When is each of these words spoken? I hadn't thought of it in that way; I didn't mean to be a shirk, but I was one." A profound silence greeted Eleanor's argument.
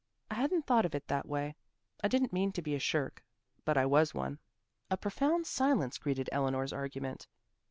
I 0.31 0.33
hadn't 0.33 0.65
thought 0.65 0.83
of 0.83 0.95
it 0.95 1.03
in 1.03 1.07
that 1.09 1.27
way; 1.27 1.53
I 2.03 2.07
didn't 2.07 2.33
mean 2.33 2.51
to 2.53 2.63
be 2.63 2.73
a 2.73 2.79
shirk, 2.79 3.23
but 3.65 3.77
I 3.77 3.85
was 3.85 4.15
one." 4.15 4.39
A 4.89 4.97
profound 4.97 5.45
silence 5.45 5.99
greeted 5.99 6.27
Eleanor's 6.31 6.73
argument. 6.73 7.27